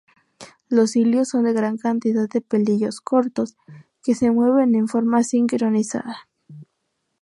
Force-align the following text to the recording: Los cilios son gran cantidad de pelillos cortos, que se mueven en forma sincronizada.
Los 0.67 0.89
cilios 0.93 1.29
son 1.29 1.43
gran 1.53 1.77
cantidad 1.77 2.27
de 2.27 2.41
pelillos 2.41 3.01
cortos, 3.01 3.55
que 4.01 4.15
se 4.15 4.31
mueven 4.31 4.73
en 4.73 4.87
forma 4.87 5.21
sincronizada. 5.21 6.27